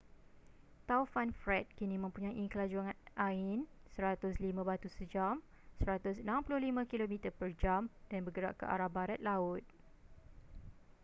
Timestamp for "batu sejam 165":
4.69-6.25